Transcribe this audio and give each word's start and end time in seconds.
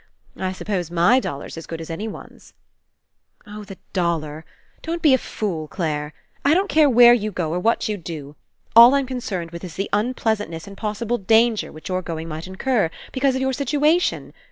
I 0.39 0.51
suppose, 0.51 0.89
my 0.89 1.19
dollar's 1.19 1.57
as 1.57 1.67
good 1.67 1.79
as 1.79 1.91
anyone's." 1.91 2.55
"Oh, 3.45 3.63
the 3.63 3.77
dollar! 3.93 4.45
Don't 4.81 5.03
be 5.03 5.13
a 5.13 5.17
fool, 5.19 5.67
Claire. 5.67 6.11
I 6.43 6.55
don't 6.55 6.69
care 6.69 6.89
where 6.89 7.13
you 7.13 7.31
go, 7.31 7.53
or 7.53 7.59
what 7.59 7.87
you 7.87 7.97
do. 7.97 8.35
All 8.75 8.95
I'm 8.95 9.05
concerned 9.05 9.51
with 9.51 9.63
is 9.63 9.75
the 9.75 9.91
unpleasant 9.93 10.49
ness 10.49 10.65
and 10.65 10.75
possible 10.75 11.19
danger 11.19 11.71
which 11.71 11.87
your 11.87 12.01
going 12.01 12.27
might 12.27 12.47
incur, 12.47 12.89
because 13.11 13.35
of 13.35 13.41
your 13.41 13.53
situation. 13.53 14.33